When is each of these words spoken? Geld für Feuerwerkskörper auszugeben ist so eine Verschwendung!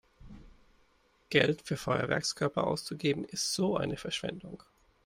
Geld 1.29 1.61
für 1.61 1.77
Feuerwerkskörper 1.77 2.65
auszugeben 2.65 3.23
ist 3.23 3.53
so 3.53 3.77
eine 3.77 3.97
Verschwendung! 3.97 4.63